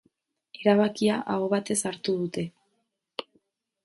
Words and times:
Erabakia 0.61 1.17
aho 1.33 1.49
batez 1.51 1.77
hartu 1.89 2.15
dute. 2.23 2.47